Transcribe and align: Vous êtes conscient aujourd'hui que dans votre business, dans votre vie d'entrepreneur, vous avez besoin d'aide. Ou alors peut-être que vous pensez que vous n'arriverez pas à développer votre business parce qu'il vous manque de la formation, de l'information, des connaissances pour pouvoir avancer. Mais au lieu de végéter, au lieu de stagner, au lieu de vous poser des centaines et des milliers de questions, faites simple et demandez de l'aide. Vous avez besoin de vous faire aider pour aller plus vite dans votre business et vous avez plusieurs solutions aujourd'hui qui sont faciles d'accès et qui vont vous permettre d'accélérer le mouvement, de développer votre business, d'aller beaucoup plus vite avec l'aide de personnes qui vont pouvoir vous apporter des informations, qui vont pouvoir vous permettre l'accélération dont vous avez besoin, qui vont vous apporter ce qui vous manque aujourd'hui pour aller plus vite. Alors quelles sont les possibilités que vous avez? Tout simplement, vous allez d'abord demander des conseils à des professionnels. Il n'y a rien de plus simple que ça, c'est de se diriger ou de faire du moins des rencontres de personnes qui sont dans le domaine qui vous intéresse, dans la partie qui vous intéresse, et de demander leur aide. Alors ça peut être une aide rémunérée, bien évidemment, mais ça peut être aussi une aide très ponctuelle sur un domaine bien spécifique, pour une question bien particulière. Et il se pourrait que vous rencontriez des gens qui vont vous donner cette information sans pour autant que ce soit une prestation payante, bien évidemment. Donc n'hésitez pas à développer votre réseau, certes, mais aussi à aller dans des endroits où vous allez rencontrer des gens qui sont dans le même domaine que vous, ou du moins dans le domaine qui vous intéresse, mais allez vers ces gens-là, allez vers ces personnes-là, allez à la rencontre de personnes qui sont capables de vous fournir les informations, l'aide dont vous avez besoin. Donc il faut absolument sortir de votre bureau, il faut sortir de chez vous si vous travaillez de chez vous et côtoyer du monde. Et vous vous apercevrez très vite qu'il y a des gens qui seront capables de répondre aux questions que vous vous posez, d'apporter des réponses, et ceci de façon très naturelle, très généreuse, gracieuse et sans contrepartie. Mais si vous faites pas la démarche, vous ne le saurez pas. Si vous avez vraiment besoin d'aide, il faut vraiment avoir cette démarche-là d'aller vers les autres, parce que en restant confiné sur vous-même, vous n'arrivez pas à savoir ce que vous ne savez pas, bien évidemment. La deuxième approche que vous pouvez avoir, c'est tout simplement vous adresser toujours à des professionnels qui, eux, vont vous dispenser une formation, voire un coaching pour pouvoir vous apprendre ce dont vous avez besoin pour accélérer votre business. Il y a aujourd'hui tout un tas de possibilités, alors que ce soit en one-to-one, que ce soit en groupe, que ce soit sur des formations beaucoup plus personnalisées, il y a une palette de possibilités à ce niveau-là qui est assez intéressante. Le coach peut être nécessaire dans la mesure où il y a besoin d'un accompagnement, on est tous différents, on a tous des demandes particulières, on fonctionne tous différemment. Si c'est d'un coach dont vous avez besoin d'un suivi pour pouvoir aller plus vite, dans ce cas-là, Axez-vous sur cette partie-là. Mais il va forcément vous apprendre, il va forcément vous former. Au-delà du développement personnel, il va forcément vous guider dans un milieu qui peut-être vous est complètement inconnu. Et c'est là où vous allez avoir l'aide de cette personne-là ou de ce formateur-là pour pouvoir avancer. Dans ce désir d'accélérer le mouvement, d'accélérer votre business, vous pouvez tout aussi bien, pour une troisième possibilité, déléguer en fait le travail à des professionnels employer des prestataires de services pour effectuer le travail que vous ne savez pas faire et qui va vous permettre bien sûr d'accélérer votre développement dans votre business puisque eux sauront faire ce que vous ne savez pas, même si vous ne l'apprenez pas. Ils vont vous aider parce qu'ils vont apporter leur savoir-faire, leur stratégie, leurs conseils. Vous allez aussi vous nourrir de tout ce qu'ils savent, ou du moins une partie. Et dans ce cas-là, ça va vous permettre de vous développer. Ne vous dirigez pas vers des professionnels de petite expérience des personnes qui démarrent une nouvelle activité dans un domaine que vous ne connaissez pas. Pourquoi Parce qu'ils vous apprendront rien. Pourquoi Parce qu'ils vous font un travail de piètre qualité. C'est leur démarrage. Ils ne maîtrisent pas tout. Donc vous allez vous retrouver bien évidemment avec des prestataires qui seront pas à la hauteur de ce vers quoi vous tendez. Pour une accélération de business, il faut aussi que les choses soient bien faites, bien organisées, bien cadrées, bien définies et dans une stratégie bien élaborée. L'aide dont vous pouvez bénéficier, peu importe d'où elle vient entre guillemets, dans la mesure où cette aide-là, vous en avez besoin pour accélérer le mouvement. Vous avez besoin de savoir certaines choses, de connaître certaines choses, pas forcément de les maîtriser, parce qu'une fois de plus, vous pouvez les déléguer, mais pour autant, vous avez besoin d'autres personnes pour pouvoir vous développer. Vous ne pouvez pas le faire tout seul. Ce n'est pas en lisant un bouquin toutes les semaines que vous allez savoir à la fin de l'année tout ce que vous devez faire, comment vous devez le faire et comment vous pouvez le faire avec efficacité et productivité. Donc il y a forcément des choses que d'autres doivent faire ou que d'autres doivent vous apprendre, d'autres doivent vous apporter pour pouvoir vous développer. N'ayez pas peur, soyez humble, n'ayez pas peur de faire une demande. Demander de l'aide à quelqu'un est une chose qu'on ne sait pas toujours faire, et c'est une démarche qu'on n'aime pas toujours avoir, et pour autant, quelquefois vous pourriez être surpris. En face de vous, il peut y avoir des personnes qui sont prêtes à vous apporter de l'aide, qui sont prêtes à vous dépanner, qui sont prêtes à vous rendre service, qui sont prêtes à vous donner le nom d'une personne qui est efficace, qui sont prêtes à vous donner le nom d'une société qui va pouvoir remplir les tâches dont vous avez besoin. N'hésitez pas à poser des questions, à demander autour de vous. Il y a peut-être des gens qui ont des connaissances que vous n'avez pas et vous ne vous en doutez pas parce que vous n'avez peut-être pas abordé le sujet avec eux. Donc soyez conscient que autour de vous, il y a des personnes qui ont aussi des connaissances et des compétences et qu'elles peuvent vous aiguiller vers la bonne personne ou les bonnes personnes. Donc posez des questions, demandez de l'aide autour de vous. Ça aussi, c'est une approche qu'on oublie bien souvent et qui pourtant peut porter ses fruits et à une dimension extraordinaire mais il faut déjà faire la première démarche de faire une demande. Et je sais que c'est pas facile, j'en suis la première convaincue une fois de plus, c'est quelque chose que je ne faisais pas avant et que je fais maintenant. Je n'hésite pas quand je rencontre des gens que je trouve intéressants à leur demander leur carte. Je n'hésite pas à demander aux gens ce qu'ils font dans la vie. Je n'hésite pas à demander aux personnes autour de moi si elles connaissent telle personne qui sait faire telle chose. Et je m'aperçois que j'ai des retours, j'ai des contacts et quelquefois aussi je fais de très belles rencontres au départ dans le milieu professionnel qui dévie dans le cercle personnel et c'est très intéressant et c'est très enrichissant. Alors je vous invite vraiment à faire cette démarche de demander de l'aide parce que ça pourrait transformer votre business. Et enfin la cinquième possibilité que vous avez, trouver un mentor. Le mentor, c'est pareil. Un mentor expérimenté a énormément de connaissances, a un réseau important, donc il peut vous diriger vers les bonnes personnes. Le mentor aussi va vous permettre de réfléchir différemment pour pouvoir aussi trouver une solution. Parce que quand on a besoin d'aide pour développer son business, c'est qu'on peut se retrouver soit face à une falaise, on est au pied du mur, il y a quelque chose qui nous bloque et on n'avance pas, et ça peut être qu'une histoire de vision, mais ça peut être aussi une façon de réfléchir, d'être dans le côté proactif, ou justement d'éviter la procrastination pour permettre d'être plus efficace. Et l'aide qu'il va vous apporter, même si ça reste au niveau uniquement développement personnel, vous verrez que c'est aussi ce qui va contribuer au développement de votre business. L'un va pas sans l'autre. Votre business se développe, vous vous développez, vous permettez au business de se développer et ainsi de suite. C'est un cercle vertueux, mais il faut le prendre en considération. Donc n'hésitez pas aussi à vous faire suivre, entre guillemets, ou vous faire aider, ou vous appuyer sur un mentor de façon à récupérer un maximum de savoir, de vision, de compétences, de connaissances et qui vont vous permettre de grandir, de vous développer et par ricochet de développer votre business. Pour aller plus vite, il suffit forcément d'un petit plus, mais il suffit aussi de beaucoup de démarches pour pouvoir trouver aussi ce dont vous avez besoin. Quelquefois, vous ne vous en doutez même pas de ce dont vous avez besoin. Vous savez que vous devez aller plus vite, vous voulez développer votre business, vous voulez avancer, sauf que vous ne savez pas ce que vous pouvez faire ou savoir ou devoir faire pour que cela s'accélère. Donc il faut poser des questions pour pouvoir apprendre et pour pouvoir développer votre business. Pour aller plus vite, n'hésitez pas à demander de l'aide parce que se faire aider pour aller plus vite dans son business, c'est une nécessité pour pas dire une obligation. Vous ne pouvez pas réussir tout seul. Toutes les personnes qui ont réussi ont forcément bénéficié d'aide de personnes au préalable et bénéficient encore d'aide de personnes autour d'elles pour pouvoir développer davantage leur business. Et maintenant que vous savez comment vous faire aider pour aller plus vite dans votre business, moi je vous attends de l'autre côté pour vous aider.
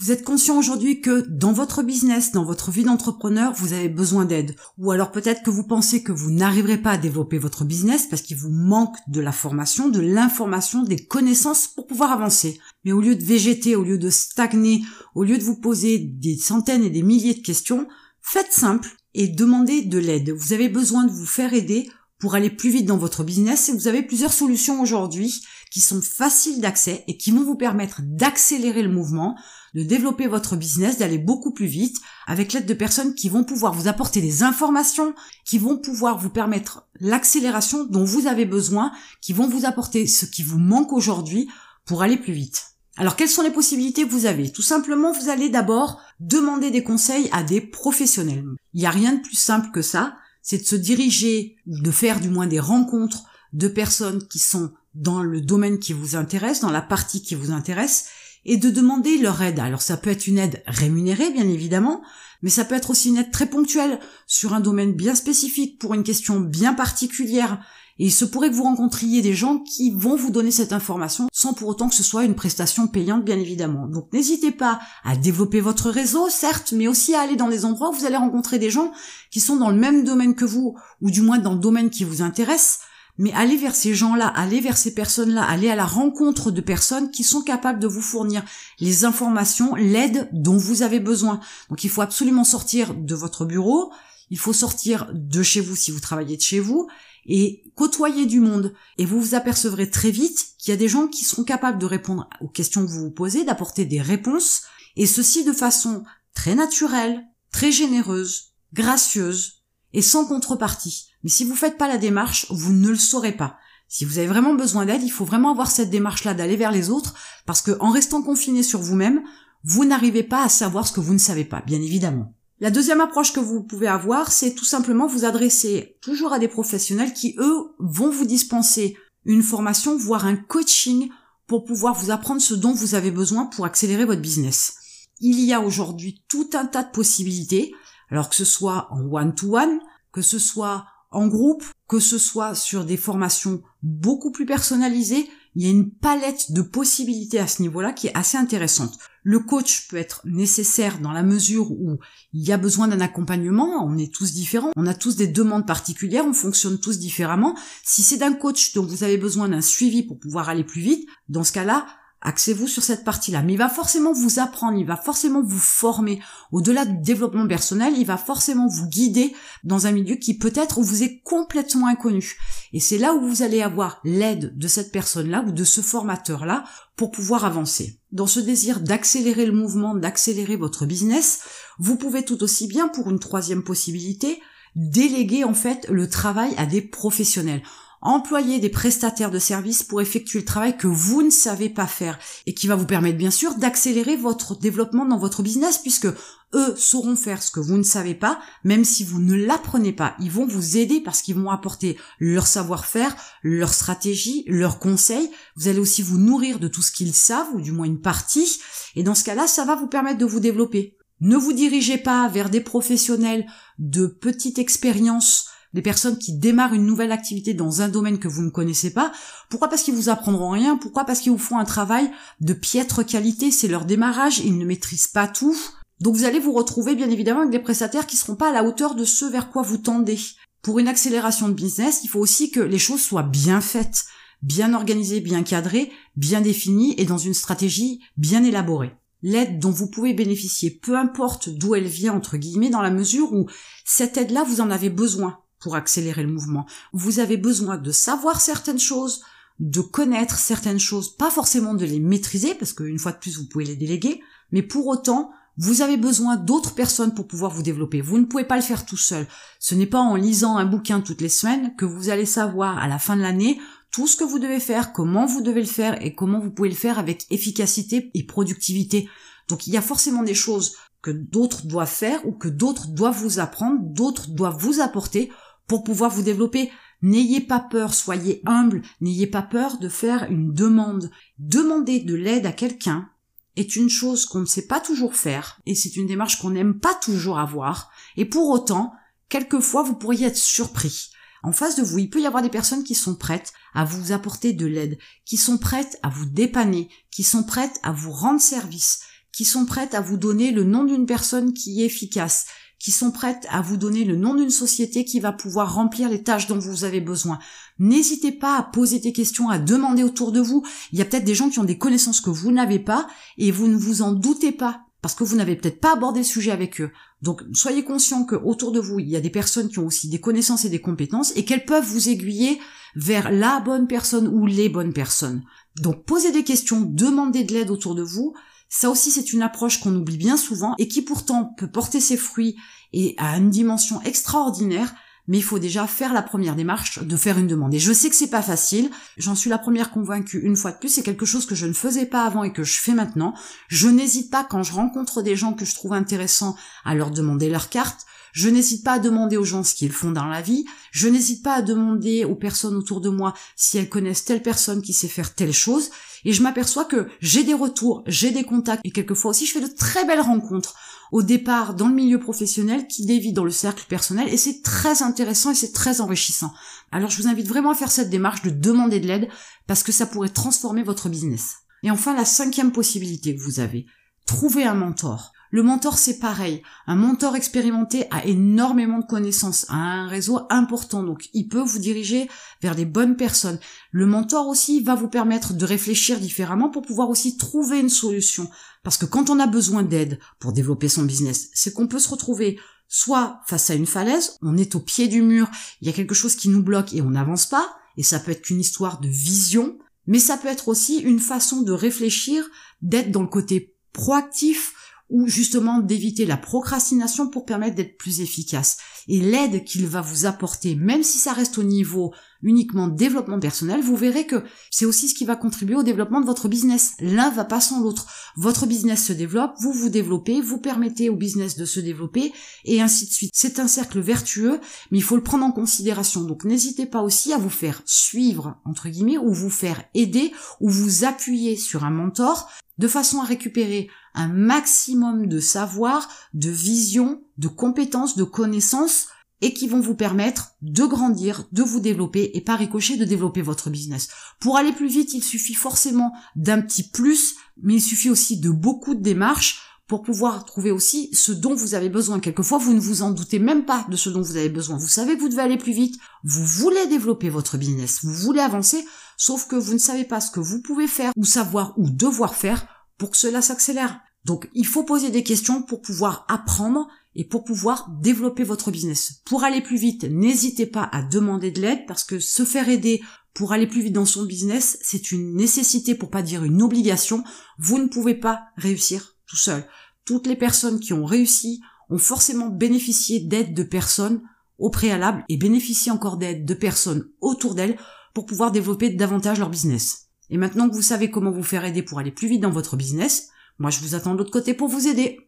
Vous 0.00 0.12
êtes 0.12 0.22
conscient 0.22 0.56
aujourd'hui 0.56 1.00
que 1.00 1.26
dans 1.28 1.52
votre 1.52 1.82
business, 1.82 2.30
dans 2.30 2.44
votre 2.44 2.70
vie 2.70 2.84
d'entrepreneur, 2.84 3.52
vous 3.54 3.72
avez 3.72 3.88
besoin 3.88 4.26
d'aide. 4.26 4.54
Ou 4.78 4.92
alors 4.92 5.10
peut-être 5.10 5.42
que 5.42 5.50
vous 5.50 5.64
pensez 5.64 6.04
que 6.04 6.12
vous 6.12 6.30
n'arriverez 6.30 6.78
pas 6.78 6.92
à 6.92 6.98
développer 6.98 7.36
votre 7.36 7.64
business 7.64 8.06
parce 8.06 8.22
qu'il 8.22 8.36
vous 8.36 8.52
manque 8.52 8.94
de 9.08 9.20
la 9.20 9.32
formation, 9.32 9.88
de 9.88 9.98
l'information, 9.98 10.84
des 10.84 11.04
connaissances 11.04 11.66
pour 11.66 11.88
pouvoir 11.88 12.12
avancer. 12.12 12.60
Mais 12.84 12.92
au 12.92 13.00
lieu 13.00 13.16
de 13.16 13.24
végéter, 13.24 13.74
au 13.74 13.82
lieu 13.82 13.98
de 13.98 14.08
stagner, 14.08 14.84
au 15.16 15.24
lieu 15.24 15.36
de 15.36 15.42
vous 15.42 15.56
poser 15.56 15.98
des 15.98 16.36
centaines 16.36 16.84
et 16.84 16.90
des 16.90 17.02
milliers 17.02 17.34
de 17.34 17.42
questions, 17.42 17.88
faites 18.22 18.52
simple 18.52 18.88
et 19.14 19.26
demandez 19.26 19.82
de 19.82 19.98
l'aide. 19.98 20.30
Vous 20.30 20.52
avez 20.52 20.68
besoin 20.68 21.06
de 21.06 21.10
vous 21.10 21.26
faire 21.26 21.54
aider 21.54 21.90
pour 22.20 22.36
aller 22.36 22.50
plus 22.50 22.70
vite 22.70 22.86
dans 22.86 22.98
votre 22.98 23.24
business 23.24 23.68
et 23.68 23.72
vous 23.72 23.88
avez 23.88 24.02
plusieurs 24.02 24.32
solutions 24.32 24.80
aujourd'hui 24.80 25.42
qui 25.72 25.80
sont 25.80 26.02
faciles 26.02 26.60
d'accès 26.60 27.04
et 27.08 27.16
qui 27.16 27.32
vont 27.32 27.44
vous 27.44 27.56
permettre 27.56 28.00
d'accélérer 28.04 28.82
le 28.82 28.92
mouvement, 28.92 29.36
de 29.74 29.82
développer 29.82 30.26
votre 30.26 30.56
business, 30.56 30.98
d'aller 30.98 31.18
beaucoup 31.18 31.52
plus 31.52 31.66
vite 31.66 31.96
avec 32.26 32.52
l'aide 32.52 32.66
de 32.66 32.74
personnes 32.74 33.14
qui 33.14 33.28
vont 33.28 33.44
pouvoir 33.44 33.72
vous 33.72 33.88
apporter 33.88 34.20
des 34.20 34.42
informations, 34.42 35.14
qui 35.44 35.58
vont 35.58 35.78
pouvoir 35.78 36.18
vous 36.18 36.30
permettre 36.30 36.86
l'accélération 37.00 37.84
dont 37.84 38.04
vous 38.04 38.26
avez 38.26 38.44
besoin, 38.44 38.92
qui 39.20 39.32
vont 39.32 39.48
vous 39.48 39.66
apporter 39.66 40.06
ce 40.06 40.26
qui 40.26 40.42
vous 40.42 40.58
manque 40.58 40.92
aujourd'hui 40.92 41.48
pour 41.84 42.02
aller 42.02 42.16
plus 42.16 42.32
vite. 42.32 42.64
Alors 42.96 43.14
quelles 43.14 43.28
sont 43.28 43.42
les 43.42 43.50
possibilités 43.50 44.04
que 44.04 44.10
vous 44.10 44.26
avez? 44.26 44.50
Tout 44.50 44.62
simplement, 44.62 45.12
vous 45.12 45.28
allez 45.28 45.48
d'abord 45.48 46.00
demander 46.18 46.70
des 46.70 46.82
conseils 46.82 47.28
à 47.32 47.44
des 47.44 47.60
professionnels. 47.60 48.44
Il 48.74 48.80
n'y 48.80 48.86
a 48.86 48.90
rien 48.90 49.14
de 49.14 49.20
plus 49.20 49.38
simple 49.38 49.70
que 49.70 49.82
ça, 49.82 50.16
c'est 50.42 50.58
de 50.58 50.66
se 50.66 50.76
diriger 50.76 51.56
ou 51.66 51.78
de 51.80 51.90
faire 51.90 52.20
du 52.20 52.28
moins 52.28 52.46
des 52.46 52.58
rencontres 52.58 53.24
de 53.52 53.68
personnes 53.68 54.26
qui 54.26 54.38
sont 54.38 54.72
dans 54.94 55.22
le 55.22 55.40
domaine 55.40 55.78
qui 55.78 55.92
vous 55.92 56.16
intéresse, 56.16 56.60
dans 56.60 56.70
la 56.70 56.82
partie 56.82 57.22
qui 57.22 57.34
vous 57.34 57.52
intéresse, 57.52 58.08
et 58.48 58.56
de 58.56 58.70
demander 58.70 59.18
leur 59.18 59.40
aide. 59.42 59.60
Alors 59.60 59.82
ça 59.82 59.98
peut 59.98 60.10
être 60.10 60.26
une 60.26 60.38
aide 60.38 60.62
rémunérée, 60.66 61.30
bien 61.30 61.46
évidemment, 61.46 62.00
mais 62.42 62.50
ça 62.50 62.64
peut 62.64 62.74
être 62.74 62.90
aussi 62.90 63.10
une 63.10 63.18
aide 63.18 63.30
très 63.30 63.46
ponctuelle 63.46 64.00
sur 64.26 64.54
un 64.54 64.60
domaine 64.60 64.94
bien 64.94 65.14
spécifique, 65.14 65.78
pour 65.78 65.92
une 65.92 66.02
question 66.02 66.40
bien 66.40 66.72
particulière. 66.72 67.60
Et 67.98 68.06
il 68.06 68.12
se 68.12 68.24
pourrait 68.24 68.48
que 68.48 68.54
vous 68.54 68.62
rencontriez 68.62 69.20
des 69.20 69.34
gens 69.34 69.58
qui 69.58 69.90
vont 69.90 70.16
vous 70.16 70.30
donner 70.30 70.50
cette 70.50 70.72
information 70.72 71.28
sans 71.30 71.52
pour 71.52 71.68
autant 71.68 71.88
que 71.88 71.94
ce 71.94 72.02
soit 72.02 72.24
une 72.24 72.36
prestation 72.36 72.86
payante, 72.86 73.24
bien 73.24 73.38
évidemment. 73.38 73.86
Donc 73.86 74.12
n'hésitez 74.14 74.52
pas 74.52 74.78
à 75.04 75.14
développer 75.14 75.60
votre 75.60 75.90
réseau, 75.90 76.28
certes, 76.30 76.72
mais 76.72 76.88
aussi 76.88 77.14
à 77.14 77.20
aller 77.20 77.36
dans 77.36 77.48
des 77.48 77.66
endroits 77.66 77.90
où 77.90 77.92
vous 77.92 78.06
allez 78.06 78.16
rencontrer 78.16 78.58
des 78.58 78.70
gens 78.70 78.92
qui 79.30 79.40
sont 79.40 79.56
dans 79.56 79.70
le 79.70 79.76
même 79.76 80.04
domaine 80.04 80.34
que 80.34 80.46
vous, 80.46 80.74
ou 81.02 81.10
du 81.10 81.20
moins 81.20 81.38
dans 81.38 81.54
le 81.54 81.60
domaine 81.60 81.90
qui 81.90 82.04
vous 82.04 82.22
intéresse, 82.22 82.80
mais 83.18 83.32
allez 83.32 83.56
vers 83.56 83.74
ces 83.74 83.94
gens-là, 83.94 84.28
allez 84.28 84.60
vers 84.60 84.78
ces 84.78 84.94
personnes-là, 84.94 85.42
allez 85.42 85.68
à 85.68 85.76
la 85.76 85.86
rencontre 85.86 86.50
de 86.50 86.60
personnes 86.60 87.10
qui 87.10 87.24
sont 87.24 87.42
capables 87.42 87.80
de 87.80 87.88
vous 87.88 88.00
fournir 88.00 88.44
les 88.78 89.04
informations, 89.04 89.74
l'aide 89.74 90.28
dont 90.32 90.56
vous 90.56 90.82
avez 90.82 91.00
besoin. 91.00 91.40
Donc 91.68 91.82
il 91.84 91.90
faut 91.90 92.00
absolument 92.00 92.44
sortir 92.44 92.94
de 92.94 93.14
votre 93.14 93.44
bureau, 93.44 93.92
il 94.30 94.38
faut 94.38 94.52
sortir 94.52 95.08
de 95.12 95.42
chez 95.42 95.60
vous 95.60 95.74
si 95.74 95.90
vous 95.90 96.00
travaillez 96.00 96.36
de 96.36 96.42
chez 96.42 96.60
vous 96.60 96.88
et 97.26 97.64
côtoyer 97.74 98.26
du 98.26 98.40
monde. 98.40 98.72
Et 98.96 99.04
vous 99.04 99.20
vous 99.20 99.34
apercevrez 99.34 99.90
très 99.90 100.10
vite 100.10 100.46
qu'il 100.58 100.70
y 100.70 100.74
a 100.74 100.78
des 100.78 100.88
gens 100.88 101.08
qui 101.08 101.24
seront 101.24 101.44
capables 101.44 101.78
de 101.78 101.86
répondre 101.86 102.28
aux 102.40 102.48
questions 102.48 102.84
que 102.84 102.90
vous 102.90 103.04
vous 103.04 103.10
posez, 103.10 103.44
d'apporter 103.44 103.84
des 103.84 104.00
réponses, 104.00 104.62
et 104.96 105.06
ceci 105.06 105.44
de 105.44 105.52
façon 105.52 106.04
très 106.34 106.54
naturelle, 106.54 107.24
très 107.50 107.72
généreuse, 107.72 108.52
gracieuse 108.72 109.64
et 109.92 110.02
sans 110.02 110.26
contrepartie. 110.26 111.07
Mais 111.28 111.32
si 111.32 111.44
vous 111.44 111.54
faites 111.54 111.76
pas 111.76 111.88
la 111.88 111.98
démarche, 111.98 112.46
vous 112.48 112.72
ne 112.72 112.88
le 112.88 112.96
saurez 112.96 113.32
pas. 113.32 113.58
Si 113.86 114.06
vous 114.06 114.16
avez 114.16 114.28
vraiment 114.28 114.54
besoin 114.54 114.86
d'aide, 114.86 115.02
il 115.02 115.10
faut 115.10 115.26
vraiment 115.26 115.50
avoir 115.50 115.70
cette 115.70 115.90
démarche-là 115.90 116.32
d'aller 116.32 116.56
vers 116.56 116.72
les 116.72 116.88
autres, 116.88 117.12
parce 117.44 117.60
que 117.60 117.72
en 117.80 117.90
restant 117.90 118.22
confiné 118.22 118.62
sur 118.62 118.80
vous-même, 118.80 119.20
vous 119.62 119.84
n'arrivez 119.84 120.22
pas 120.22 120.42
à 120.42 120.48
savoir 120.48 120.86
ce 120.86 120.92
que 120.94 121.00
vous 121.00 121.12
ne 121.12 121.18
savez 121.18 121.44
pas, 121.44 121.60
bien 121.66 121.82
évidemment. 121.82 122.32
La 122.60 122.70
deuxième 122.70 123.02
approche 123.02 123.34
que 123.34 123.40
vous 123.40 123.62
pouvez 123.62 123.88
avoir, 123.88 124.32
c'est 124.32 124.54
tout 124.54 124.64
simplement 124.64 125.06
vous 125.06 125.26
adresser 125.26 125.98
toujours 126.00 126.32
à 126.32 126.38
des 126.38 126.48
professionnels 126.48 127.12
qui, 127.12 127.36
eux, 127.38 127.74
vont 127.78 128.08
vous 128.08 128.24
dispenser 128.24 128.96
une 129.26 129.42
formation, 129.42 129.98
voire 129.98 130.24
un 130.24 130.36
coaching 130.36 131.10
pour 131.46 131.64
pouvoir 131.64 131.92
vous 131.92 132.10
apprendre 132.10 132.40
ce 132.40 132.54
dont 132.54 132.72
vous 132.72 132.94
avez 132.94 133.10
besoin 133.10 133.44
pour 133.44 133.66
accélérer 133.66 134.06
votre 134.06 134.22
business. 134.22 134.76
Il 135.20 135.38
y 135.40 135.52
a 135.52 135.60
aujourd'hui 135.60 136.24
tout 136.26 136.48
un 136.54 136.64
tas 136.64 136.84
de 136.84 136.90
possibilités, 136.90 137.74
alors 138.08 138.30
que 138.30 138.34
ce 138.34 138.46
soit 138.46 138.88
en 138.92 139.02
one-to-one, 139.02 139.78
que 140.10 140.22
ce 140.22 140.38
soit 140.38 140.86
en 141.10 141.26
groupe, 141.26 141.64
que 141.88 142.00
ce 142.00 142.18
soit 142.18 142.54
sur 142.54 142.84
des 142.84 142.96
formations 142.96 143.62
beaucoup 143.82 144.30
plus 144.30 144.46
personnalisées, 144.46 145.28
il 145.54 145.64
y 145.64 145.66
a 145.66 145.70
une 145.70 145.90
palette 145.90 146.52
de 146.52 146.62
possibilités 146.62 147.38
à 147.38 147.48
ce 147.48 147.62
niveau-là 147.62 147.92
qui 147.92 148.06
est 148.06 148.16
assez 148.16 148.36
intéressante. 148.36 148.98
Le 149.22 149.40
coach 149.40 149.88
peut 149.88 149.96
être 149.96 150.20
nécessaire 150.24 151.00
dans 151.00 151.12
la 151.12 151.22
mesure 151.22 151.72
où 151.72 151.98
il 152.32 152.46
y 152.46 152.52
a 152.52 152.58
besoin 152.58 152.88
d'un 152.88 153.00
accompagnement, 153.00 153.84
on 153.84 153.98
est 153.98 154.12
tous 154.12 154.32
différents, 154.32 154.70
on 154.76 154.86
a 154.86 154.94
tous 154.94 155.16
des 155.16 155.26
demandes 155.26 155.66
particulières, 155.66 156.26
on 156.26 156.32
fonctionne 156.32 156.78
tous 156.78 156.98
différemment. 156.98 157.56
Si 157.82 158.02
c'est 158.02 158.18
d'un 158.18 158.34
coach 158.34 158.74
dont 158.74 158.84
vous 158.84 159.04
avez 159.04 159.18
besoin 159.18 159.48
d'un 159.48 159.60
suivi 159.60 160.02
pour 160.02 160.18
pouvoir 160.18 160.48
aller 160.48 160.64
plus 160.64 160.80
vite, 160.80 161.08
dans 161.28 161.44
ce 161.44 161.52
cas-là, 161.52 161.86
Axez-vous 162.20 162.66
sur 162.66 162.82
cette 162.82 163.04
partie-là. 163.04 163.42
Mais 163.42 163.52
il 163.52 163.58
va 163.58 163.68
forcément 163.68 164.12
vous 164.12 164.40
apprendre, 164.40 164.76
il 164.76 164.86
va 164.86 164.96
forcément 164.96 165.40
vous 165.42 165.58
former. 165.58 166.20
Au-delà 166.50 166.84
du 166.84 166.98
développement 166.98 167.46
personnel, 167.46 167.94
il 167.96 168.06
va 168.06 168.16
forcément 168.16 168.66
vous 168.66 168.88
guider 168.88 169.34
dans 169.62 169.86
un 169.86 169.92
milieu 169.92 170.16
qui 170.16 170.36
peut-être 170.36 170.80
vous 170.80 171.04
est 171.04 171.20
complètement 171.22 171.86
inconnu. 171.86 172.36
Et 172.72 172.80
c'est 172.80 172.98
là 172.98 173.14
où 173.14 173.24
vous 173.24 173.42
allez 173.42 173.62
avoir 173.62 174.00
l'aide 174.02 174.56
de 174.58 174.68
cette 174.68 174.90
personne-là 174.90 175.44
ou 175.46 175.52
de 175.52 175.64
ce 175.64 175.80
formateur-là 175.80 176.64
pour 176.96 177.12
pouvoir 177.12 177.44
avancer. 177.44 178.00
Dans 178.10 178.26
ce 178.26 178.40
désir 178.40 178.80
d'accélérer 178.80 179.46
le 179.46 179.52
mouvement, 179.52 179.94
d'accélérer 179.94 180.56
votre 180.56 180.86
business, 180.86 181.42
vous 181.78 181.96
pouvez 181.96 182.24
tout 182.24 182.42
aussi 182.42 182.66
bien, 182.66 182.88
pour 182.88 183.10
une 183.10 183.20
troisième 183.20 183.62
possibilité, 183.62 184.40
déléguer 184.74 185.44
en 185.44 185.54
fait 185.54 185.86
le 185.88 186.08
travail 186.08 186.52
à 186.56 186.66
des 186.66 186.82
professionnels 186.82 187.62
employer 188.00 188.60
des 188.60 188.68
prestataires 188.68 189.30
de 189.30 189.38
services 189.38 189.82
pour 189.82 190.00
effectuer 190.00 190.40
le 190.40 190.44
travail 190.44 190.76
que 190.76 190.86
vous 190.86 191.22
ne 191.22 191.30
savez 191.30 191.68
pas 191.68 191.86
faire 191.86 192.18
et 192.46 192.54
qui 192.54 192.66
va 192.66 192.76
vous 192.76 192.86
permettre 192.86 193.18
bien 193.18 193.30
sûr 193.30 193.54
d'accélérer 193.54 194.16
votre 194.16 194.58
développement 194.58 195.04
dans 195.04 195.18
votre 195.18 195.42
business 195.42 195.78
puisque 195.78 196.08
eux 196.54 196.74
sauront 196.76 197.16
faire 197.16 197.42
ce 197.42 197.50
que 197.50 197.60
vous 197.60 197.76
ne 197.76 197.82
savez 197.82 198.14
pas, 198.14 198.40
même 198.64 198.84
si 198.84 199.04
vous 199.04 199.20
ne 199.20 199.34
l'apprenez 199.34 199.92
pas. 199.92 200.16
Ils 200.18 200.30
vont 200.30 200.46
vous 200.46 200.78
aider 200.78 201.00
parce 201.00 201.20
qu'ils 201.20 201.34
vont 201.34 201.50
apporter 201.50 201.98
leur 202.18 202.46
savoir-faire, 202.46 203.14
leur 203.42 203.72
stratégie, 203.72 204.44
leurs 204.46 204.78
conseils. 204.78 205.30
Vous 205.56 205.68
allez 205.68 205.78
aussi 205.78 206.00
vous 206.00 206.18
nourrir 206.18 206.58
de 206.58 206.68
tout 206.68 206.82
ce 206.82 206.92
qu'ils 206.92 207.14
savent, 207.14 207.54
ou 207.54 207.60
du 207.60 207.72
moins 207.72 207.86
une 207.86 208.00
partie. 208.00 208.60
Et 208.96 209.02
dans 209.02 209.14
ce 209.14 209.24
cas-là, 209.24 209.46
ça 209.46 209.66
va 209.66 209.76
vous 209.76 209.88
permettre 209.88 210.18
de 210.18 210.24
vous 210.24 210.40
développer. 210.40 210.96
Ne 211.20 211.36
vous 211.36 211.52
dirigez 211.52 211.98
pas 211.98 212.28
vers 212.28 212.48
des 212.48 212.60
professionnels 212.60 213.44
de 213.78 214.06
petite 214.06 214.58
expérience 214.58 215.48
des 215.74 215.82
personnes 215.82 216.18
qui 216.18 216.38
démarrent 216.38 216.74
une 216.74 216.86
nouvelle 216.86 217.12
activité 217.12 217.54
dans 217.54 217.82
un 217.82 217.88
domaine 217.88 218.18
que 218.18 218.28
vous 218.28 218.42
ne 218.42 218.50
connaissez 218.50 218.92
pas. 218.92 219.12
Pourquoi 219.50 219.68
Parce 219.68 219.82
qu'ils 219.82 219.94
vous 219.94 220.08
apprendront 220.08 220.50
rien. 220.50 220.76
Pourquoi 220.76 221.04
Parce 221.04 221.20
qu'ils 221.20 221.32
vous 221.32 221.38
font 221.38 221.58
un 221.58 221.64
travail 221.64 222.10
de 222.40 222.52
piètre 222.54 223.04
qualité. 223.04 223.50
C'est 223.50 223.68
leur 223.68 223.84
démarrage. 223.84 224.38
Ils 224.38 224.56
ne 224.56 224.64
maîtrisent 224.64 225.08
pas 225.08 225.28
tout. 225.28 225.56
Donc 226.00 226.16
vous 226.16 226.24
allez 226.24 226.38
vous 226.38 226.52
retrouver 226.52 226.94
bien 226.94 227.10
évidemment 227.10 227.40
avec 227.40 227.52
des 227.52 227.58
prestataires 227.58 228.06
qui 228.06 228.16
seront 228.16 228.36
pas 228.36 228.50
à 228.50 228.52
la 228.52 228.64
hauteur 228.64 228.94
de 228.94 229.04
ce 229.04 229.24
vers 229.24 229.50
quoi 229.50 229.62
vous 229.62 229.78
tendez. 229.78 230.18
Pour 230.62 230.78
une 230.78 230.88
accélération 230.88 231.48
de 231.48 231.54
business, 231.54 232.00
il 232.04 232.08
faut 232.08 232.20
aussi 232.20 232.50
que 232.50 232.60
les 232.60 232.78
choses 232.78 233.02
soient 233.02 233.22
bien 233.22 233.60
faites, 233.60 234.04
bien 234.42 234.74
organisées, 234.74 235.20
bien 235.20 235.42
cadrées, 235.42 235.90
bien 236.16 236.40
définies 236.40 236.94
et 236.98 237.04
dans 237.04 237.18
une 237.18 237.34
stratégie 237.34 238.00
bien 238.16 238.44
élaborée. 238.44 238.94
L'aide 239.22 239.58
dont 239.58 239.70
vous 239.70 239.90
pouvez 239.90 240.14
bénéficier, 240.14 240.70
peu 240.70 240.96
importe 240.96 241.48
d'où 241.48 241.74
elle 241.74 241.88
vient 241.88 242.14
entre 242.14 242.36
guillemets, 242.36 242.70
dans 242.70 242.82
la 242.82 242.90
mesure 242.90 243.32
où 243.32 243.46
cette 243.84 244.16
aide-là, 244.16 244.44
vous 244.44 244.60
en 244.60 244.70
avez 244.70 244.90
besoin 244.90 245.40
pour 245.60 245.76
accélérer 245.76 246.22
le 246.22 246.32
mouvement. 246.32 246.66
Vous 246.92 247.20
avez 247.20 247.36
besoin 247.36 247.76
de 247.76 247.90
savoir 247.90 248.40
certaines 248.40 248.78
choses, 248.78 249.22
de 249.58 249.80
connaître 249.80 250.38
certaines 250.38 250.78
choses, 250.78 251.16
pas 251.16 251.30
forcément 251.30 251.74
de 251.74 251.84
les 251.84 252.00
maîtriser, 252.00 252.54
parce 252.54 252.72
qu'une 252.72 252.98
fois 252.98 253.12
de 253.12 253.18
plus, 253.18 253.38
vous 253.38 253.46
pouvez 253.46 253.64
les 253.64 253.76
déléguer, 253.76 254.20
mais 254.52 254.62
pour 254.62 254.86
autant, 254.86 255.30
vous 255.56 255.82
avez 255.82 255.96
besoin 255.96 256.36
d'autres 256.36 256.74
personnes 256.74 257.14
pour 257.14 257.26
pouvoir 257.26 257.52
vous 257.52 257.64
développer. 257.64 258.00
Vous 258.00 258.18
ne 258.18 258.24
pouvez 258.24 258.44
pas 258.44 258.54
le 258.54 258.62
faire 258.62 258.86
tout 258.86 258.96
seul. 258.96 259.26
Ce 259.58 259.74
n'est 259.74 259.86
pas 259.86 259.98
en 259.98 260.14
lisant 260.14 260.56
un 260.56 260.64
bouquin 260.64 261.00
toutes 261.00 261.20
les 261.20 261.28
semaines 261.28 261.74
que 261.76 261.84
vous 261.84 262.10
allez 262.10 262.26
savoir 262.26 262.78
à 262.78 262.86
la 262.86 263.00
fin 263.00 263.16
de 263.16 263.22
l'année 263.22 263.58
tout 263.90 264.06
ce 264.06 264.16
que 264.16 264.24
vous 264.24 264.38
devez 264.38 264.60
faire, 264.60 264.92
comment 264.92 265.26
vous 265.26 265.40
devez 265.40 265.60
le 265.60 265.66
faire 265.66 266.00
et 266.04 266.14
comment 266.14 266.38
vous 266.38 266.52
pouvez 266.52 266.68
le 266.68 266.76
faire 266.76 266.98
avec 266.98 267.26
efficacité 267.30 268.12
et 268.14 268.24
productivité. 268.24 269.08
Donc 269.48 269.66
il 269.66 269.72
y 269.72 269.76
a 269.76 269.82
forcément 269.82 270.22
des 270.22 270.34
choses 270.34 270.76
que 271.02 271.10
d'autres 271.10 271.66
doivent 271.66 271.90
faire 271.90 272.24
ou 272.26 272.32
que 272.32 272.48
d'autres 272.48 272.88
doivent 272.88 273.20
vous 273.20 273.40
apprendre, 273.40 273.80
d'autres 273.80 274.28
doivent 274.28 274.58
vous 274.58 274.80
apporter 274.80 275.32
pour 275.68 275.84
pouvoir 275.84 276.10
vous 276.10 276.22
développer. 276.22 276.70
N'ayez 277.00 277.40
pas 277.40 277.60
peur, 277.60 277.94
soyez 277.94 278.42
humble, 278.44 278.82
n'ayez 279.00 279.28
pas 279.28 279.42
peur 279.42 279.78
de 279.78 279.88
faire 279.88 280.24
une 280.30 280.52
demande. 280.52 281.12
Demander 281.38 282.00
de 282.00 282.14
l'aide 282.14 282.46
à 282.46 282.52
quelqu'un 282.52 283.08
est 283.54 283.76
une 283.76 283.88
chose 283.88 284.26
qu'on 284.26 284.40
ne 284.40 284.46
sait 284.46 284.66
pas 284.66 284.80
toujours 284.80 285.14
faire, 285.14 285.60
et 285.66 285.74
c'est 285.74 285.96
une 285.96 286.06
démarche 286.06 286.40
qu'on 286.40 286.50
n'aime 286.50 286.78
pas 286.78 286.94
toujours 286.94 287.38
avoir, 287.38 287.90
et 288.16 288.24
pour 288.24 288.48
autant, 288.50 288.92
quelquefois 289.28 289.82
vous 289.82 289.94
pourriez 289.94 290.26
être 290.26 290.36
surpris. 290.36 291.10
En 291.42 291.52
face 291.52 291.76
de 291.76 291.82
vous, 291.82 291.98
il 291.98 292.10
peut 292.10 292.20
y 292.20 292.26
avoir 292.26 292.42
des 292.42 292.50
personnes 292.50 292.84
qui 292.84 292.94
sont 292.94 293.14
prêtes 293.14 293.52
à 293.74 293.84
vous 293.84 294.12
apporter 294.12 294.52
de 294.52 294.66
l'aide, 294.66 294.98
qui 295.24 295.36
sont 295.36 295.58
prêtes 295.58 295.98
à 296.02 296.08
vous 296.08 296.26
dépanner, 296.26 296.88
qui 297.10 297.22
sont 297.22 297.44
prêtes 297.44 297.78
à 297.82 297.92
vous 297.92 298.12
rendre 298.12 298.40
service, 298.40 299.00
qui 299.32 299.44
sont 299.44 299.66
prêtes 299.66 299.94
à 299.94 300.00
vous 300.00 300.16
donner 300.16 300.50
le 300.50 300.64
nom 300.64 300.84
d'une 300.84 301.06
personne 301.06 301.52
qui 301.52 301.82
est 301.82 301.86
efficace, 301.86 302.46
qui 302.78 302.92
sont 302.92 303.10
prêtes 303.10 303.46
à 303.50 303.60
vous 303.60 303.76
donner 303.76 304.04
le 304.04 304.16
nom 304.16 304.34
d'une 304.34 304.50
société 304.50 305.04
qui 305.04 305.20
va 305.20 305.32
pouvoir 305.32 305.74
remplir 305.74 306.08
les 306.08 306.22
tâches 306.22 306.46
dont 306.46 306.58
vous 306.58 306.84
avez 306.84 307.00
besoin. 307.00 307.38
N'hésitez 307.78 308.32
pas 308.32 308.56
à 308.56 308.62
poser 308.62 309.00
des 309.00 309.12
questions, 309.12 309.48
à 309.48 309.58
demander 309.58 310.02
autour 310.02 310.32
de 310.32 310.40
vous. 310.40 310.64
Il 310.92 310.98
y 310.98 311.02
a 311.02 311.04
peut-être 311.04 311.24
des 311.24 311.34
gens 311.34 311.50
qui 311.50 311.58
ont 311.58 311.64
des 311.64 311.78
connaissances 311.78 312.20
que 312.20 312.30
vous 312.30 312.52
n'avez 312.52 312.78
pas 312.78 313.08
et 313.36 313.50
vous 313.50 313.66
ne 313.66 313.76
vous 313.76 314.02
en 314.02 314.12
doutez 314.12 314.52
pas 314.52 314.82
parce 315.00 315.14
que 315.14 315.24
vous 315.24 315.36
n'avez 315.36 315.54
peut-être 315.54 315.80
pas 315.80 315.94
abordé 315.94 316.20
le 316.20 316.24
sujet 316.26 316.50
avec 316.50 316.80
eux. 316.80 316.90
Donc 317.22 317.42
soyez 317.52 317.84
conscient 317.84 318.24
que 318.24 318.34
autour 318.34 318.72
de 318.72 318.80
vous, 318.80 318.98
il 318.98 319.08
y 319.08 319.16
a 319.16 319.20
des 319.20 319.30
personnes 319.30 319.68
qui 319.68 319.78
ont 319.78 319.86
aussi 319.86 320.08
des 320.08 320.20
connaissances 320.20 320.64
et 320.64 320.70
des 320.70 320.80
compétences 320.80 321.32
et 321.36 321.44
qu'elles 321.44 321.64
peuvent 321.64 321.84
vous 321.84 322.08
aiguiller 322.08 322.58
vers 322.96 323.30
la 323.30 323.60
bonne 323.60 323.86
personne 323.86 324.28
ou 324.28 324.46
les 324.46 324.68
bonnes 324.68 324.92
personnes. 324.92 325.42
Donc 325.80 326.04
posez 326.04 326.32
des 326.32 326.44
questions, 326.44 326.80
demandez 326.80 327.44
de 327.44 327.54
l'aide 327.54 327.70
autour 327.70 327.94
de 327.94 328.02
vous. 328.02 328.34
Ça 328.68 328.90
aussi, 328.90 329.10
c'est 329.10 329.32
une 329.32 329.42
approche 329.42 329.80
qu'on 329.80 329.94
oublie 329.94 330.18
bien 330.18 330.36
souvent 330.36 330.74
et 330.78 330.88
qui 330.88 331.02
pourtant 331.02 331.54
peut 331.56 331.70
porter 331.70 332.00
ses 332.00 332.16
fruits 332.16 332.56
et 332.92 333.14
à 333.18 333.36
une 333.36 333.50
dimension 333.50 334.00
extraordinaire 334.02 334.94
mais 335.28 335.36
il 335.36 335.44
faut 335.44 335.58
déjà 335.58 335.86
faire 335.86 336.12
la 336.12 336.22
première 336.22 336.56
démarche 336.56 337.00
de 337.00 337.16
faire 337.16 337.38
une 337.38 337.46
demande. 337.46 337.74
Et 337.74 337.78
je 337.78 337.92
sais 337.92 338.08
que 338.08 338.16
c'est 338.16 338.30
pas 338.30 338.42
facile, 338.42 338.90
j'en 339.18 339.34
suis 339.34 339.50
la 339.50 339.58
première 339.58 339.90
convaincue 339.90 340.40
une 340.42 340.56
fois 340.56 340.72
de 340.72 340.78
plus, 340.78 340.88
c'est 340.88 341.02
quelque 341.02 341.26
chose 341.26 341.46
que 341.46 341.54
je 341.54 341.66
ne 341.66 341.74
faisais 341.74 342.06
pas 342.06 342.24
avant 342.24 342.42
et 342.42 342.52
que 342.52 342.64
je 342.64 342.80
fais 342.80 342.94
maintenant. 342.94 343.34
Je 343.68 343.88
n'hésite 343.88 344.30
pas 344.30 344.42
quand 344.42 344.62
je 344.62 344.72
rencontre 344.72 345.22
des 345.22 345.36
gens 345.36 345.52
que 345.52 345.66
je 345.66 345.74
trouve 345.74 345.92
intéressants 345.92 346.56
à 346.84 346.94
leur 346.94 347.10
demander 347.10 347.50
leur 347.50 347.68
carte. 347.68 348.06
Je 348.32 348.48
n'hésite 348.48 348.84
pas 348.84 348.94
à 348.94 348.98
demander 348.98 349.36
aux 349.36 349.44
gens 349.44 349.64
ce 349.64 349.74
qu'ils 349.74 349.92
font 349.92 350.10
dans 350.10 350.26
la 350.26 350.40
vie. 350.40 350.64
Je 350.92 351.08
n'hésite 351.08 351.42
pas 351.42 351.54
à 351.54 351.62
demander 351.62 352.24
aux 352.24 352.34
personnes 352.34 352.76
autour 352.76 353.00
de 353.00 353.10
moi 353.10 353.34
si 353.56 353.78
elles 353.78 353.88
connaissent 353.88 354.24
telle 354.24 354.42
personne 354.42 354.82
qui 354.82 354.92
sait 354.92 355.08
faire 355.08 355.34
telle 355.34 355.52
chose. 355.52 355.90
Et 356.24 356.32
je 356.32 356.42
m'aperçois 356.42 356.84
que 356.84 357.08
j'ai 357.20 357.44
des 357.44 357.54
retours, 357.54 358.02
j'ai 358.06 358.30
des 358.30 358.44
contacts 358.44 358.80
et 358.84 358.90
quelquefois 358.90 359.30
aussi 359.30 359.46
je 359.46 359.52
fais 359.52 359.60
de 359.60 359.66
très 359.66 360.04
belles 360.04 360.20
rencontres 360.20 360.74
au 361.12 361.22
départ 361.22 361.74
dans 361.74 361.88
le 361.88 361.94
milieu 361.94 362.18
professionnel 362.18 362.86
qui 362.86 363.06
dévie 363.06 363.32
dans 363.32 363.44
le 363.44 363.50
cercle 363.50 363.84
personnel 363.88 364.28
et 364.28 364.36
c'est 364.36 364.62
très 364.62 365.02
intéressant 365.02 365.50
et 365.50 365.54
c'est 365.54 365.72
très 365.72 366.00
enrichissant. 366.00 366.52
Alors 366.92 367.10
je 367.10 367.20
vous 367.22 367.28
invite 367.28 367.48
vraiment 367.48 367.70
à 367.70 367.74
faire 367.74 367.90
cette 367.90 368.10
démarche 368.10 368.42
de 368.42 368.50
demander 368.50 369.00
de 369.00 369.06
l'aide 369.06 369.28
parce 369.66 369.82
que 369.82 369.92
ça 369.92 370.06
pourrait 370.06 370.28
transformer 370.28 370.82
votre 370.82 371.08
business. 371.08 371.56
Et 371.82 371.90
enfin 371.90 372.14
la 372.14 372.24
cinquième 372.24 372.72
possibilité 372.72 373.34
que 373.34 373.42
vous 373.42 373.60
avez, 373.60 373.86
trouver 374.26 374.64
un 374.64 374.74
mentor. 374.74 375.32
Le 375.50 375.62
mentor, 375.62 375.96
c'est 375.96 376.18
pareil. 376.18 376.62
Un 376.86 376.96
mentor 376.96 377.34
expérimenté 377.34 378.06
a 378.10 378.24
énormément 378.26 378.98
de 378.98 379.06
connaissances, 379.06 379.66
a 379.68 379.76
un 379.76 380.06
réseau 380.06 380.40
important, 380.50 381.02
donc 381.02 381.28
il 381.32 381.48
peut 381.48 381.62
vous 381.62 381.78
diriger 381.78 382.28
vers 382.60 382.74
les 382.74 382.84
bonnes 382.84 383.16
personnes. 383.16 383.58
Le 383.90 384.06
mentor 384.06 384.48
aussi 384.48 384.80
va 384.80 384.94
vous 384.94 385.08
permettre 385.08 385.54
de 385.54 385.64
réfléchir 385.64 386.20
différemment 386.20 386.68
pour 386.68 386.82
pouvoir 386.82 387.08
aussi 387.08 387.36
trouver 387.36 387.80
une 387.80 387.88
solution. 387.88 388.50
Parce 388.82 388.98
que 388.98 389.06
quand 389.06 389.30
on 389.30 389.40
a 389.40 389.46
besoin 389.46 389.82
d'aide 389.82 390.18
pour 390.38 390.52
développer 390.52 390.88
son 390.88 391.02
business, 391.02 391.48
c'est 391.54 391.72
qu'on 391.72 391.88
peut 391.88 391.98
se 391.98 392.10
retrouver 392.10 392.58
soit 392.88 393.40
face 393.46 393.70
à 393.70 393.74
une 393.74 393.86
falaise, 393.86 394.36
on 394.42 394.56
est 394.56 394.74
au 394.74 394.80
pied 394.80 395.08
du 395.08 395.22
mur, 395.22 395.48
il 395.80 395.86
y 395.86 395.90
a 395.90 395.94
quelque 395.94 396.14
chose 396.14 396.36
qui 396.36 396.48
nous 396.48 396.62
bloque 396.62 396.94
et 396.94 397.02
on 397.02 397.10
n'avance 397.10 397.46
pas, 397.46 397.68
et 397.96 398.02
ça 398.02 398.18
peut 398.18 398.30
être 398.30 398.42
qu'une 398.42 398.60
histoire 398.60 399.00
de 399.00 399.08
vision, 399.08 399.78
mais 400.06 400.18
ça 400.18 400.38
peut 400.38 400.48
être 400.48 400.68
aussi 400.68 400.98
une 400.98 401.20
façon 401.20 401.60
de 401.62 401.72
réfléchir, 401.72 402.48
d'être 402.80 403.10
dans 403.10 403.22
le 403.22 403.28
côté 403.28 403.74
proactif, 403.92 404.74
ou 405.10 405.26
justement 405.26 405.78
d'éviter 405.80 406.26
la 406.26 406.36
procrastination 406.36 407.28
pour 407.28 407.44
permettre 407.44 407.76
d'être 407.76 407.96
plus 407.96 408.20
efficace. 408.20 408.78
Et 409.08 409.20
l'aide 409.20 409.64
qu'il 409.64 409.86
va 409.86 410.02
vous 410.02 410.26
apporter, 410.26 410.74
même 410.74 411.02
si 411.02 411.18
ça 411.18 411.32
reste 411.32 411.56
au 411.58 411.62
niveau 411.62 412.12
uniquement 412.42 412.86
développement 412.88 413.40
personnel, 413.40 413.80
vous 413.80 413.96
verrez 413.96 414.26
que 414.26 414.44
c'est 414.70 414.84
aussi 414.84 415.08
ce 415.08 415.14
qui 415.14 415.24
va 415.24 415.34
contribuer 415.34 415.74
au 415.74 415.82
développement 415.82 416.20
de 416.20 416.26
votre 416.26 416.48
business. 416.48 416.92
L'un 417.00 417.30
va 417.30 417.44
pas 417.44 417.60
sans 417.60 417.80
l'autre. 417.80 418.06
Votre 418.36 418.66
business 418.66 419.06
se 419.06 419.12
développe, 419.12 419.54
vous 419.60 419.72
vous 419.72 419.88
développez, 419.88 420.40
vous 420.40 420.58
permettez 420.58 421.08
au 421.08 421.16
business 421.16 421.56
de 421.56 421.64
se 421.64 421.80
développer 421.80 422.32
et 422.64 422.80
ainsi 422.80 423.06
de 423.06 423.12
suite. 423.12 423.30
C'est 423.34 423.58
un 423.58 423.66
cercle 423.66 424.00
vertueux, 424.00 424.60
mais 424.90 424.98
il 424.98 425.04
faut 425.04 425.16
le 425.16 425.22
prendre 425.22 425.44
en 425.44 425.52
considération. 425.52 426.22
Donc 426.22 426.44
n'hésitez 426.44 426.86
pas 426.86 427.02
aussi 427.02 427.32
à 427.32 427.38
vous 427.38 427.50
faire 427.50 427.82
suivre, 427.86 428.56
entre 428.64 428.88
guillemets, 428.88 429.18
ou 429.18 429.32
vous 429.32 429.50
faire 429.50 429.82
aider, 429.94 430.32
ou 430.60 430.68
vous 430.68 431.04
appuyer 431.04 431.56
sur 431.56 431.84
un 431.84 431.90
mentor 431.90 432.48
de 432.78 432.86
façon 432.86 433.20
à 433.20 433.24
récupérer 433.24 433.88
un 434.18 434.28
maximum 434.28 435.28
de 435.28 435.38
savoir, 435.38 436.08
de 436.34 436.50
vision, 436.50 437.22
de 437.38 437.48
compétences, 437.48 438.16
de 438.16 438.24
connaissances 438.24 439.06
et 439.40 439.54
qui 439.54 439.68
vont 439.68 439.80
vous 439.80 439.94
permettre 439.94 440.56
de 440.60 440.84
grandir, 440.84 441.44
de 441.52 441.62
vous 441.62 441.78
développer 441.78 442.32
et 442.34 442.40
par 442.40 442.58
ricochet 442.58 442.96
de 442.96 443.04
développer 443.04 443.42
votre 443.42 443.70
business. 443.70 444.08
Pour 444.40 444.56
aller 444.56 444.72
plus 444.72 444.88
vite, 444.88 445.14
il 445.14 445.22
suffit 445.22 445.54
forcément 445.54 446.12
d'un 446.34 446.60
petit 446.60 446.82
plus, 446.90 447.36
mais 447.62 447.74
il 447.74 447.80
suffit 447.80 448.10
aussi 448.10 448.40
de 448.40 448.50
beaucoup 448.50 448.96
de 448.96 449.02
démarches 449.02 449.62
pour 449.86 450.02
pouvoir 450.02 450.44
trouver 450.44 450.72
aussi 450.72 451.08
ce 451.14 451.30
dont 451.30 451.54
vous 451.54 451.74
avez 451.74 451.88
besoin. 451.88 452.18
Quelquefois, 452.18 452.58
vous 452.58 452.74
ne 452.74 452.80
vous 452.80 453.02
en 453.02 453.12
doutez 453.12 453.38
même 453.38 453.64
pas 453.64 453.86
de 453.88 453.96
ce 453.96 454.10
dont 454.10 454.20
vous 454.20 454.36
avez 454.36 454.50
besoin. 454.50 454.76
Vous 454.76 454.88
savez 454.88 455.16
que 455.16 455.20
vous 455.20 455.28
devez 455.28 455.42
aller 455.42 455.56
plus 455.56 455.72
vite, 455.72 455.98
vous 456.24 456.44
voulez 456.44 456.88
développer 456.88 457.30
votre 457.30 457.56
business, 457.56 458.00
vous 458.02 458.12
voulez 458.12 458.40
avancer, 458.40 458.84
sauf 459.16 459.46
que 459.46 459.56
vous 459.56 459.74
ne 459.74 459.78
savez 459.78 460.04
pas 460.04 460.20
ce 460.20 460.32
que 460.32 460.40
vous 460.40 460.60
pouvez 460.60 460.88
faire 460.88 461.12
ou 461.16 461.24
savoir 461.24 461.72
ou 461.78 461.88
devoir 461.88 462.34
faire 462.34 462.66
pour 462.98 463.12
que 463.12 463.16
cela 463.16 463.40
s'accélère. 463.40 464.00
Donc 464.24 464.48
il 464.54 464.66
faut 464.66 464.84
poser 464.84 465.10
des 465.10 465.22
questions 465.22 465.62
pour 465.62 465.80
pouvoir 465.80 466.24
apprendre 466.28 466.88
et 467.14 467.24
pour 467.24 467.44
pouvoir 467.44 467.90
développer 468.00 468.44
votre 468.44 468.70
business. 468.70 469.22
Pour 469.24 469.44
aller 469.44 469.60
plus 469.60 469.76
vite, 469.76 470.04
n'hésitez 470.04 470.66
pas 470.66 470.88
à 470.92 471.02
demander 471.02 471.50
de 471.50 471.60
l'aide 471.60 471.86
parce 471.86 472.04
que 472.04 472.18
se 472.18 472.44
faire 472.44 472.68
aider 472.68 473.02
pour 473.34 473.52
aller 473.52 473.66
plus 473.66 473.82
vite 473.82 473.92
dans 473.92 474.04
son 474.04 474.24
business, 474.24 474.78
c'est 474.82 475.12
une 475.12 475.34
nécessité 475.34 475.94
pour 475.94 476.10
pas 476.10 476.22
dire 476.22 476.44
une 476.44 476.62
obligation. 476.62 477.22
Vous 477.58 477.78
ne 477.78 477.88
pouvez 477.88 478.14
pas 478.14 478.42
réussir 478.56 479.16
tout 479.26 479.36
seul. 479.36 479.64
Toutes 480.04 480.26
les 480.26 480.36
personnes 480.36 480.80
qui 480.80 480.92
ont 480.92 481.04
réussi 481.04 481.60
ont 481.90 481.98
forcément 481.98 482.48
bénéficié 482.48 483.20
d'aide 483.20 483.54
de 483.54 483.62
personnes 483.62 484.22
au 484.58 484.70
préalable 484.70 485.24
et 485.28 485.36
bénéficient 485.36 485.90
encore 485.90 486.16
d'aide 486.16 486.44
de 486.44 486.54
personnes 486.54 487.08
autour 487.20 487.54
d'elles 487.54 487.78
pour 488.14 488.26
pouvoir 488.26 488.50
développer 488.50 488.90
davantage 488.90 489.38
leur 489.38 489.50
business. 489.50 490.08
Et 490.30 490.36
maintenant 490.36 490.68
que 490.68 490.74
vous 490.74 490.82
savez 490.82 491.10
comment 491.10 491.30
vous 491.30 491.42
faire 491.42 491.64
aider 491.64 491.82
pour 491.82 491.98
aller 491.98 492.10
plus 492.10 492.28
vite 492.28 492.40
dans 492.40 492.50
votre 492.50 492.76
business, 492.76 493.28
moi 493.58 493.70
je 493.70 493.80
vous 493.80 493.94
attends 493.94 494.14
de 494.14 494.18
l'autre 494.18 494.30
côté 494.30 494.54
pour 494.54 494.68
vous 494.68 494.88
aider. 494.88 495.27